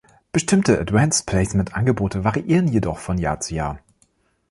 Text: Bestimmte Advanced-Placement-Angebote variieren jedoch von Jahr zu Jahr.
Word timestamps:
Bestimmte 0.31 0.79
Advanced-Placement-Angebote 0.79 2.23
variieren 2.23 2.67
jedoch 2.67 2.97
von 2.97 3.19
Jahr 3.19 3.39
zu 3.39 3.53
Jahr. 3.53 3.77